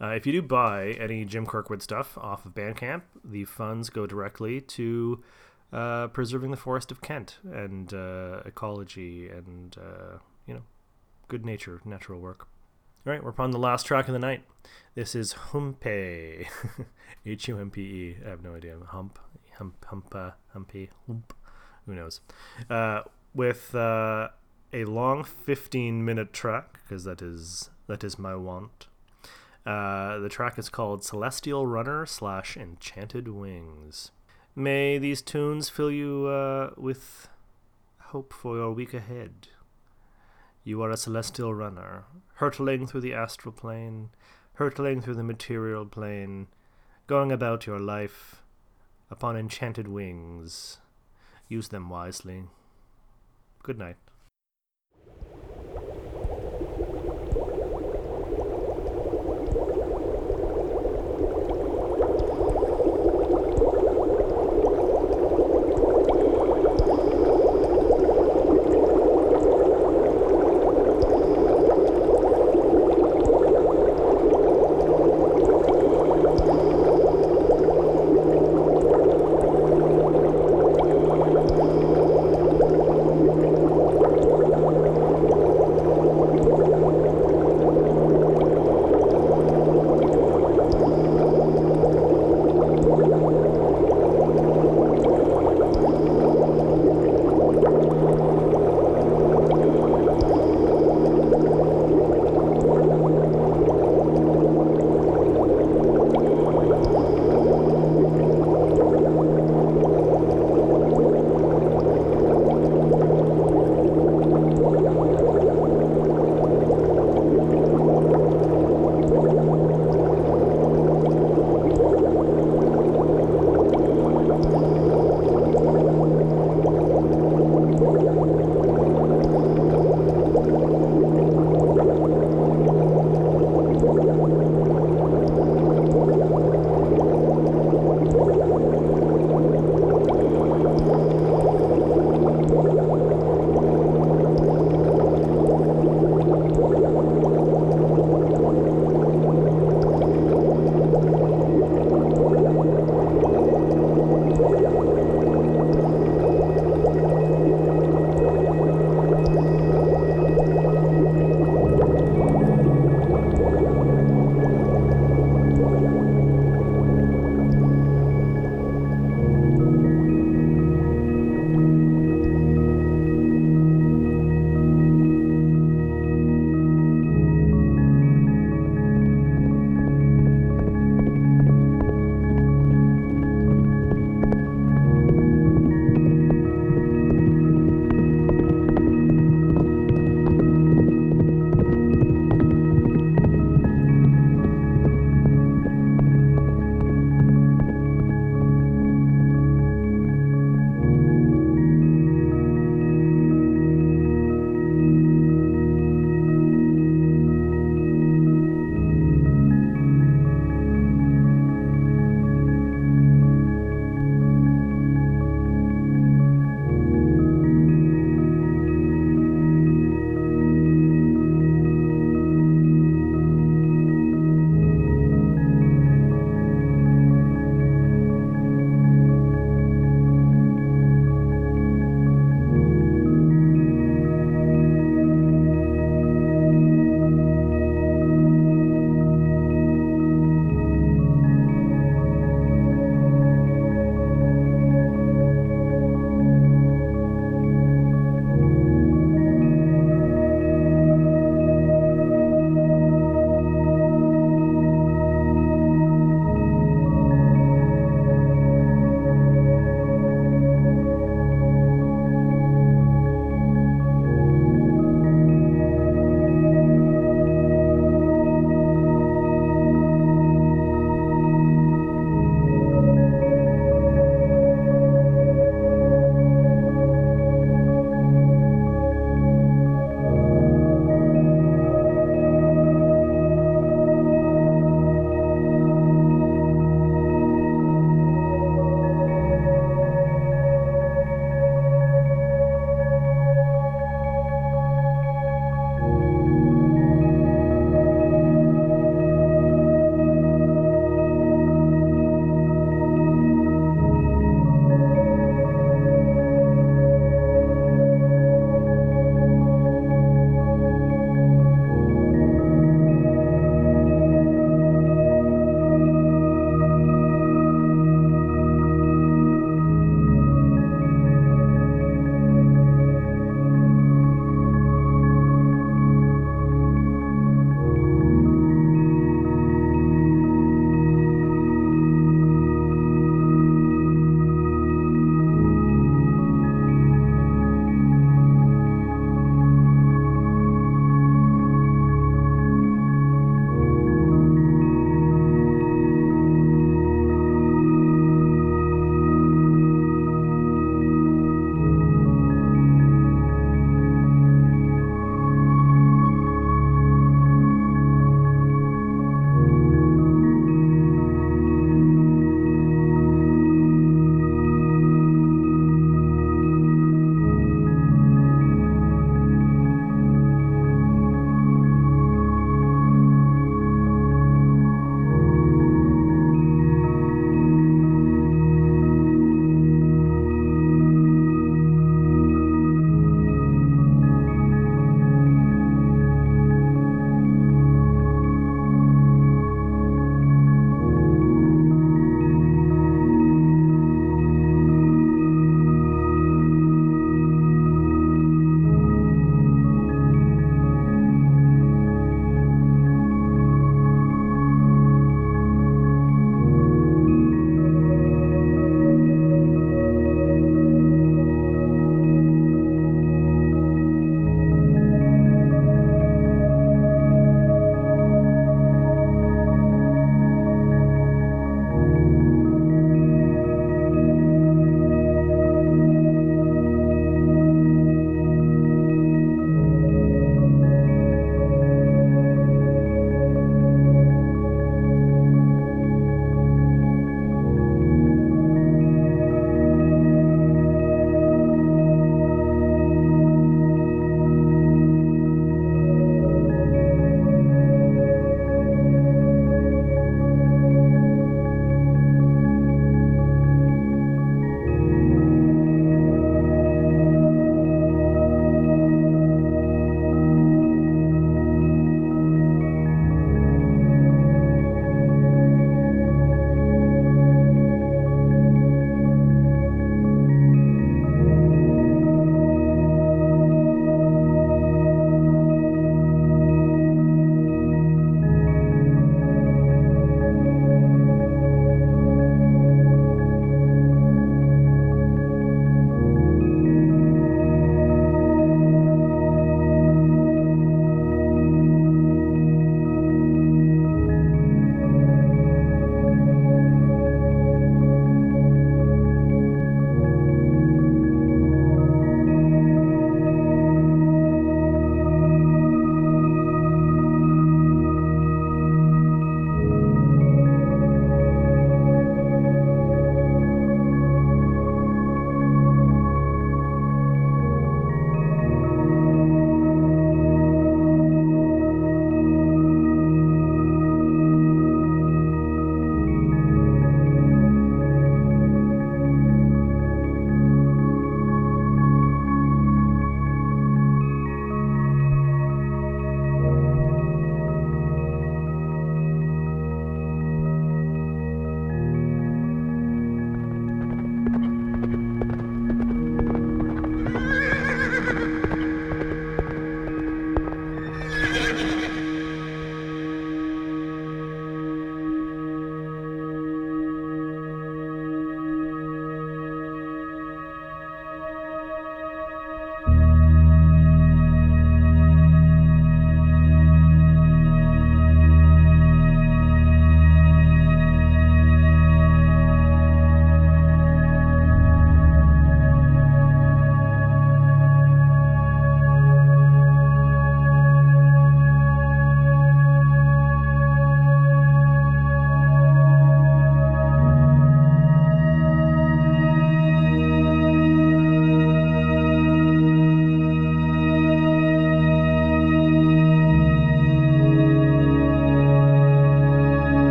Uh, 0.00 0.10
if 0.10 0.28
you 0.28 0.32
do 0.32 0.42
buy 0.42 0.92
any 0.92 1.24
Jim 1.24 1.44
Kirkwood 1.44 1.82
stuff 1.82 2.16
off 2.16 2.46
of 2.46 2.54
Bandcamp, 2.54 3.02
the 3.24 3.46
funds 3.46 3.90
go 3.90 4.06
directly 4.06 4.60
to 4.60 5.24
uh, 5.72 6.08
preserving 6.08 6.50
the 6.50 6.56
forest 6.56 6.90
of 6.90 7.00
Kent 7.00 7.38
and 7.44 7.92
uh, 7.94 8.42
ecology 8.44 9.28
and 9.28 9.76
uh, 9.78 10.18
you 10.46 10.54
know 10.54 10.62
good 11.28 11.44
nature, 11.44 11.80
natural 11.84 12.20
work. 12.20 12.48
All 13.04 13.12
right, 13.12 13.22
we're 13.22 13.30
upon 13.30 13.50
the 13.50 13.58
last 13.58 13.86
track 13.86 14.06
of 14.06 14.12
the 14.12 14.18
night. 14.18 14.44
This 14.94 15.14
is 15.14 15.34
Humpe, 15.50 16.46
H 17.26 17.48
U 17.48 17.58
M 17.58 17.70
P 17.70 17.80
E. 17.80 18.16
I 18.24 18.28
have 18.28 18.42
no 18.42 18.54
idea. 18.54 18.76
Hump, 18.86 19.18
hump, 19.54 19.84
humpa, 19.88 20.34
humpy, 20.52 20.90
hump. 21.06 21.34
Who 21.86 21.94
knows? 21.94 22.20
Uh, 22.70 23.02
with 23.34 23.74
uh, 23.74 24.28
a 24.72 24.84
long 24.84 25.24
15 25.24 26.04
minute 26.04 26.32
track 26.32 26.80
because 26.82 27.04
that 27.04 27.22
is 27.22 27.70
that 27.86 28.04
is 28.04 28.18
my 28.18 28.34
want. 28.34 28.86
Uh, 29.64 30.18
the 30.18 30.28
track 30.28 30.58
is 30.58 30.68
called 30.68 31.04
Celestial 31.04 31.66
Runner 31.66 32.04
slash 32.04 32.56
Enchanted 32.56 33.28
Wings. 33.28 34.10
May 34.54 34.98
these 34.98 35.22
tunes 35.22 35.70
fill 35.70 35.90
you 35.90 36.26
uh, 36.26 36.72
with 36.76 37.28
hope 37.98 38.34
for 38.34 38.56
your 38.56 38.72
week 38.72 38.92
ahead. 38.92 39.48
You 40.62 40.82
are 40.82 40.90
a 40.90 40.96
celestial 40.98 41.54
runner, 41.54 42.04
hurtling 42.34 42.86
through 42.86 43.00
the 43.00 43.14
astral 43.14 43.52
plane, 43.52 44.10
hurtling 44.54 45.00
through 45.00 45.14
the 45.14 45.22
material 45.24 45.86
plane, 45.86 46.48
going 47.06 47.32
about 47.32 47.66
your 47.66 47.80
life 47.80 48.42
upon 49.10 49.38
enchanted 49.38 49.88
wings. 49.88 50.80
Use 51.48 51.68
them 51.68 51.88
wisely. 51.88 52.44
Good 53.62 53.78
night. 53.78 53.96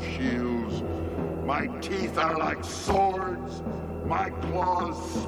Shields. 0.00 0.82
My 1.44 1.66
teeth 1.80 2.18
are 2.18 2.36
like 2.38 2.64
swords. 2.64 3.62
My 4.06 4.30
claws 4.30 5.27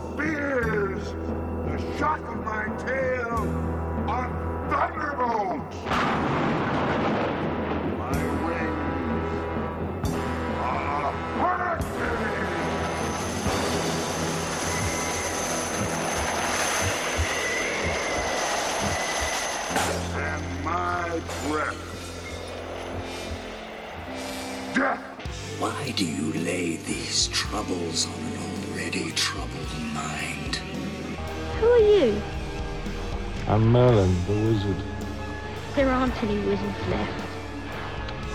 There 36.11 36.19
aren't 36.19 36.31
any 36.31 36.47
wizards 36.49 36.89
left. 36.89 37.25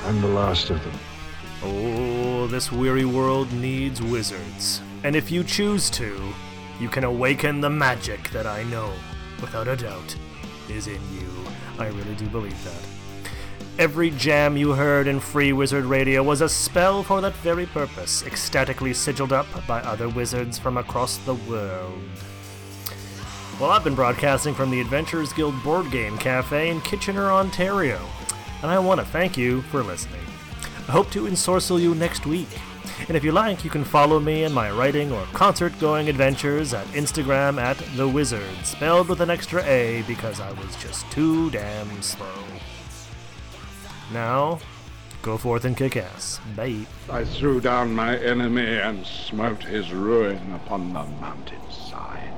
I'm 0.06 0.22
the 0.22 0.27
last 0.27 0.69
of 0.69 0.81
them. 0.81 0.93
Oh, 1.61 2.47
this 2.47 2.72
weary 2.72 3.03
world 3.03 3.52
needs 3.52 4.02
wizards. 4.02 4.81
And 5.03 5.15
if 5.15 5.30
you 5.30 5.43
choose 5.43 5.89
to, 5.91 6.34
you 6.80 6.88
can 6.88 7.03
awaken 7.03 7.60
the 7.60 7.69
magic 7.69 8.30
that 8.30 8.47
I 8.47 8.64
know, 8.64 8.93
without 9.41 9.68
a 9.68 9.76
doubt, 9.76 10.15
is 10.69 10.88
in 10.88 11.02
you. 11.14 11.30
I 11.77 11.88
really 11.88 12.15
do 12.15 12.27
believe 12.27 12.64
that. 12.64 13.30
Every 13.77 14.11
jam 14.11 14.56
you 14.56 14.72
heard 14.72 15.07
in 15.07 15.19
Free 15.19 15.52
Wizard 15.52 15.84
Radio 15.84 16.23
was 16.23 16.39
a 16.39 16.47
spell 16.47 17.03
for 17.03 17.19
that 17.19 17.35
very 17.38 17.65
purpose, 17.65 18.23
ecstatically 18.26 18.93
sigiled 18.93 19.34
up 19.34 19.47
by 19.68 19.81
other 19.81 20.07
wizards 20.07 20.57
from 20.57 20.77
across 20.77 21.18
the 21.18 21.35
world. 21.35 22.02
Well, 23.57 23.72
I've 23.72 23.86
been 23.86 23.95
broadcasting 23.95 24.53
from 24.53 24.69
the 24.69 24.82
Adventurers 24.82 25.32
Guild 25.32 25.64
Board 25.64 25.90
Game 25.90 26.18
Cafe 26.18 26.69
in 26.69 26.82
Kitchener, 26.82 27.32
Ontario, 27.32 28.06
and 28.61 28.69
I 28.69 28.77
want 28.80 28.99
to 28.99 29.06
thank 29.06 29.38
you 29.38 29.61
for 29.61 29.82
listening. 29.82 30.19
I 30.90 30.91
hope 30.91 31.10
to 31.11 31.26
ensorcel 31.26 31.82
you 31.82 31.95
next 31.95 32.26
week. 32.26 32.49
And 33.07 33.15
if 33.15 33.23
you 33.23 33.32
like, 33.32 33.64
you 33.64 33.69
can 33.69 33.86
follow 33.86 34.19
me 34.19 34.44
in 34.44 34.52
my 34.52 34.72
writing 34.72 35.10
or 35.10 35.23
concert 35.32 35.72
going 35.80 36.10
adventures 36.10 36.73
at 36.73 36.86
Instagram 36.88 37.57
at 37.57 37.77
The 37.95 38.06
Wizard, 38.06 38.65
spelled 38.65 39.07
with 39.07 39.22
an 39.22 39.30
extra 39.30 39.64
A 39.64 40.02
because 40.02 40.41
I 40.41 40.52
was 40.52 40.76
just 40.76 41.10
too 41.10 41.49
damn 41.49 42.02
slow. 42.02 42.27
Now, 44.11 44.60
go 45.22 45.38
forth 45.38 45.64
and 45.64 45.77
kick 45.77 45.95
ass. 45.95 46.41
Bye. 46.57 46.86
I 47.10 47.23
threw 47.23 47.61
down 47.61 47.95
my 47.95 48.18
enemy 48.18 48.80
and 48.80 49.06
smote 49.06 49.64
his 49.64 49.94
ruin 49.94 50.52
upon 50.52 50.90
the 50.91 51.03
mountainside. 51.03 51.85